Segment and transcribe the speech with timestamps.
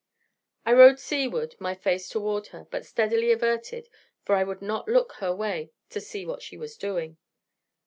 [0.65, 3.87] I rowed sea ward, my face toward her, but steadily averted,
[4.23, 7.17] for I would not look her way to see what she was doing.